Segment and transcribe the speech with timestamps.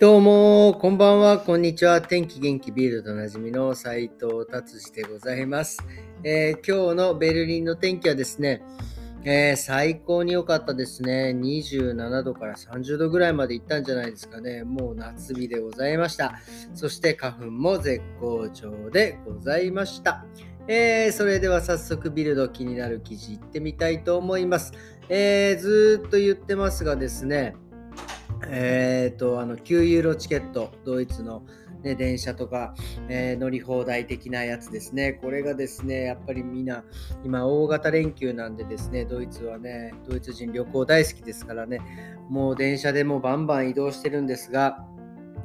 [0.00, 2.00] どうも、こんばんは、こんにちは。
[2.00, 5.84] 天気元気ビールドなじみの斉藤達治でございます、
[6.24, 8.62] えー、今日のベルリンの天気はですね、
[9.24, 11.36] えー、最高に良かったですね。
[11.38, 14.64] 27度から30度ぐらいまで行ったんじゃないですかね。
[14.64, 16.32] もう夏日でございました。
[16.72, 20.24] そして花粉も絶好調でございました。
[20.66, 24.72] えー、それでは早速ビルド気になる記事いってみたいと思います。
[25.10, 27.54] えー、ずっと言ってますがですね、
[28.48, 31.42] え、ー、と、あの、9ユーロチケット、ドイツの、
[31.82, 32.74] ね、電車とか、
[33.08, 35.14] えー、乗り放題的なやつですね。
[35.14, 36.84] これがですね、やっぱりみんな、
[37.24, 41.80] 今、大型連休なんでですね、ドイツはね、ドイツ人旅行大好きですからね、
[42.28, 44.84] もう電車でもバンバン移動してるんですが、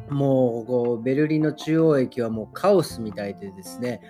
[0.09, 4.01] もうこうベルリンの中央駅はもうカオスみたいでですね、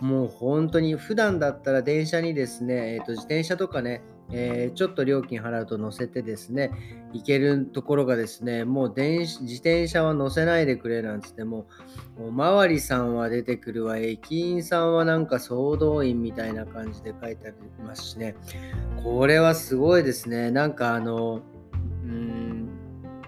[0.00, 6.70] もう本当に普段だったら電車にですね、えー、と自転車とかね、えー、ちょっと料金払うと乗せてですね、
[7.12, 11.66] 行けるところがですね、もう電自転車は乗せないでくれなんつっても、
[12.18, 18.34] おまわりさんは出てくるわ、駅員さんはなんか総動員みたいな感じで書いてありますしね、
[19.02, 20.50] これはすごいですね。
[20.50, 21.42] なんかあの、
[22.02, 22.68] うん、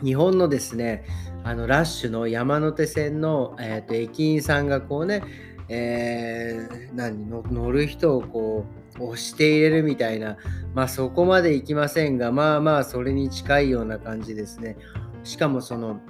[0.03, 1.05] 日本のですね、
[1.45, 5.23] あのラッシュの山手線の、えーと駅員さんがこうね、
[5.69, 10.37] えー、何乗る人をこう押して入れるみたいな、
[10.75, 14.77] まあそこまでいきませんが、まあまあそれに近いような感じですね。
[15.25, 16.01] しかもその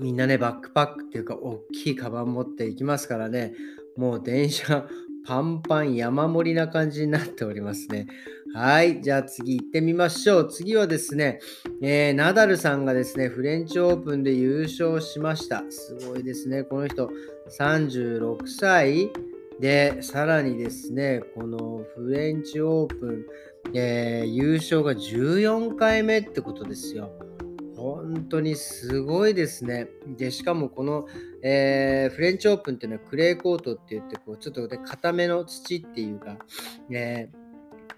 [0.00, 3.54] みんなね、バックパックっていうか、大きいカバン持っていきますからね、
[3.96, 4.86] もう電車
[5.26, 8.06] パンパン山盛りな感じになっておりますね。
[8.54, 9.00] はい。
[9.02, 10.48] じゃあ次行ってみましょう。
[10.50, 11.40] 次はですね、
[11.82, 15.64] えー、ナダルさんがですね、フレンチオープンで優勝しました。
[15.70, 16.62] すごいですね。
[16.62, 17.10] この人、
[17.58, 19.10] 36歳
[19.60, 23.26] で、さらにですね、このフレンチオープン、
[23.74, 27.10] えー、優勝が14回目ってことですよ。
[27.76, 29.88] 本当にすごいですね。
[30.16, 31.06] で、しかもこの、
[31.42, 36.38] えー、フレンチオープンっていうのはクレーコートって言って、こうちょっとね、固めの土っていうか、
[36.90, 37.46] えー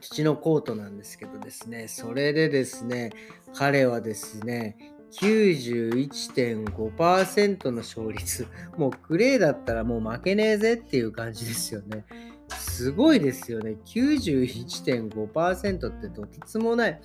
[0.01, 3.11] 土のコートなんですけどですね、それでですね、
[3.55, 4.77] 彼はですね、
[5.13, 8.47] 91.5%の勝率。
[8.77, 12.05] もうクレーだったらもう負けねえぜっていう感じですよね。
[12.49, 13.77] すごいですよね。
[13.85, 17.01] 91.5%ってとてつもない。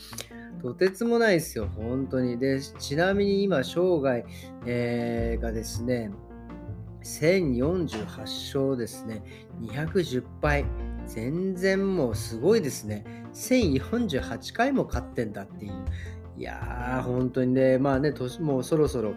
[0.62, 2.38] とてつもないですよ、本当に。
[2.38, 4.26] で、ちなみに今、生涯、
[4.66, 6.12] えー、がですね、
[7.04, 9.22] 1048勝ですね、
[9.62, 10.66] 210敗。
[11.06, 13.04] 全然もうすごいですね。
[13.34, 15.74] 1048回も勝ってんだっていう。
[16.38, 19.14] いやー、本当にね、まあね、年もうそろそろ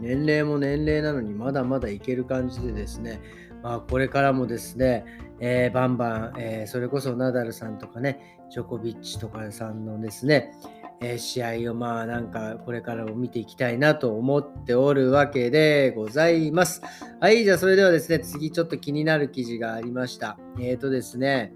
[0.00, 3.20] 年齢も年齢なのにまだまだいける感じでですね、
[3.62, 5.04] まあ、これからもですね、
[5.40, 10.52] えー、バンバン、えー、それこそナダルさんとかね、ジョコビッチとかさんのですね、
[11.00, 16.82] えー、試合をまあなんかこれからも見ていきたいなと思っておるわけでございます。
[17.20, 20.38] はい、じゃあそれではですね、次ちょっと気になる記事がありました。
[20.60, 21.52] えっ、ー、とですね、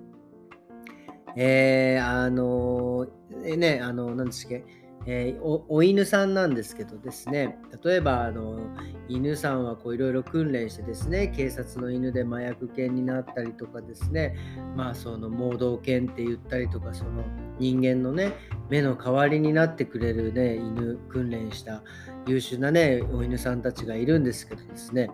[1.37, 4.65] えー、あのー、ね、あの、なんですっけ、
[5.07, 7.59] えー、おお犬さんなんですけどですね。
[7.85, 8.61] 例えばあの
[9.09, 14.37] 犬さんはいろいろ訓練してですね警察の犬で麻薬犬になったりとかですね。
[14.77, 17.25] まあその盲導犬って言ったりとかその
[17.59, 18.33] 人間のね
[18.71, 21.83] 目の代わりになってくれるね犬訓練した
[22.27, 25.11] 優秀なねお犬さんたちがいるんですけどですね。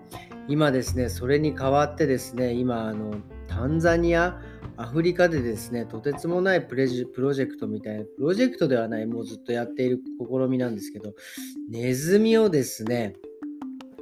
[0.48, 3.14] 今ですねそれに代わってですね今あの
[3.48, 4.40] タンザニア
[4.76, 11.14] アフリカでですね、とてつもないプレジプロジェクトみたいな、プロジェクトではない、もうずっとやっている試みなんですけど、
[11.68, 13.16] ネズミをですね、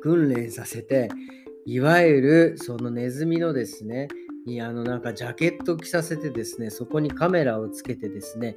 [0.02, 1.08] 訓練させて、
[1.64, 4.08] いわゆるそのネズミのですね、
[4.44, 8.56] にあのなんかジャケット着させてですね、そこにカメラをつけてですね、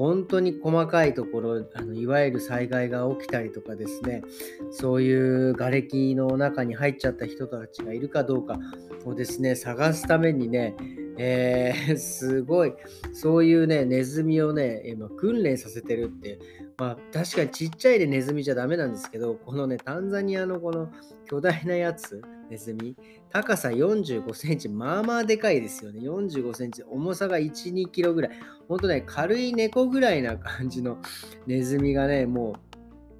[0.00, 4.22] 本当に細かいところあのいわゆる災害が起きたりとかですね
[4.70, 8.58] そういう瓦礫の中に入っちゃった人たちがいるかどうか
[9.04, 10.74] をですね探すためにね
[11.18, 12.72] えー、 すごい、
[13.12, 16.38] そういうね、ネズミをね、今、訓練させてるって、
[16.78, 20.90] まあ、確かにちっちゃいでネズミじゃダメなんですけど、このね、タンザニアのこの
[21.26, 22.96] 巨大なやつ、ネズミ、
[23.30, 26.00] 高さ45センチ、まあまあでかいですよね。
[26.00, 28.32] 45センチ、重さが1、2キロぐらい。
[28.68, 30.98] ほんとね、軽い猫ぐらいな感じの
[31.46, 32.56] ネズミがね、も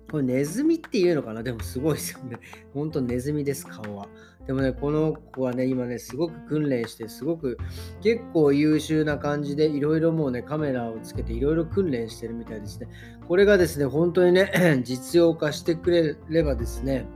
[0.09, 1.44] う、これネズミっていうのかな？
[1.44, 2.38] でもすごいですよね。
[2.75, 4.09] ほんとネズミです、顔は。
[4.47, 7.56] でもね、この子はね、今ね、すごく訓練して、すごく
[8.03, 12.88] 結構優秀な感じで、いろいろもうね、カメラをつけていろいろ訓練してるみたいですね。
[13.29, 17.06] これがですね、本当にね、 実用化してくれればですね、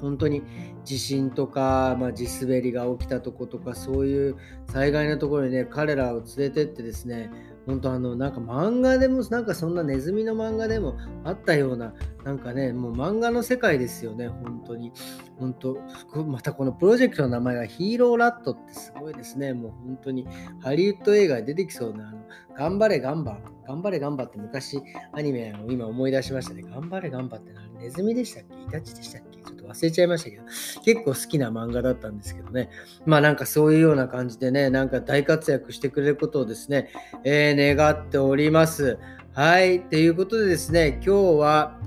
[0.00, 0.42] 本当に
[0.84, 4.36] 地震とか、まあ、地滑りが起きたとことかそういう
[4.66, 7.30] 災害のところにね彼らを連れてってですね
[7.66, 11.94] 本当あの、なんか漫画でも、なんかそんなネズミの漫画でもあったような、
[12.24, 14.92] なんかね、もう漫画の世界ですよね、本当に。
[15.40, 15.78] 本当、
[16.26, 20.26] またこのプロジェクトの名前がヒーローラットってすごいですね、もう本当に。
[20.60, 22.18] ハリウッド映画に出てきそうな、あの
[22.56, 24.82] 頑張れガンバ、頑張れガンバって昔
[25.12, 26.62] アニメを今思い出しましたね。
[26.62, 28.54] 頑張れガンバってネズミでしたっけ？
[28.54, 29.38] イタチでしたっけ？
[29.38, 30.42] ちょっと忘れちゃいましたけど、
[30.84, 32.68] 結構好きな漫画だったんですけどね。
[33.06, 36.90] まあなんかそういうような感じでね、なんか大活躍してくれることをですね、
[37.24, 38.98] えー、願っております。
[39.32, 39.80] はい。
[39.84, 41.80] ということでですね、今日は、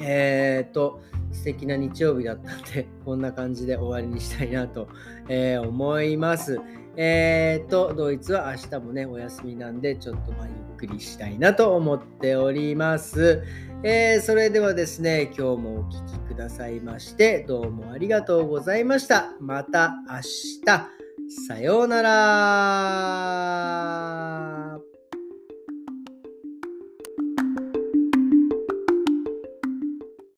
[0.00, 1.00] えー、っと、
[1.34, 4.88] 素敵な日曜日だったんで、 こんな感じで終わりにしたいなと、
[5.28, 6.58] えー、思います。
[6.96, 13.42] えー、っと、ドイツは明日もね、お休みなんで、ちょっとまあゆっくりしたいなと思っております。
[13.82, 19.34] えー、それではですね、今日もお聴きくださいまして、どうもありがとうございました。
[19.40, 20.64] また明日、
[21.46, 24.63] さようなら。